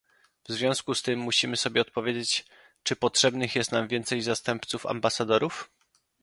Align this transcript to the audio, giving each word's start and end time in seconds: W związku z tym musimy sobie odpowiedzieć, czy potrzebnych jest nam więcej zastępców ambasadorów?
W 0.49 0.53
związku 0.53 0.95
z 0.95 1.01
tym 1.01 1.19
musimy 1.19 1.57
sobie 1.57 1.81
odpowiedzieć, 1.81 2.45
czy 2.83 2.95
potrzebnych 2.95 3.55
jest 3.55 3.71
nam 3.71 3.87
więcej 3.87 4.21
zastępców 4.21 4.85
ambasadorów? 4.85 5.69